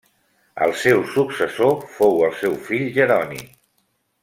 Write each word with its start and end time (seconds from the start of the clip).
El 0.67 0.71
seu 0.83 1.03
successor 1.17 1.85
fou 1.99 2.19
el 2.31 2.35
seu 2.41 2.57
fill 2.71 2.89
Jeroni. 2.99 3.47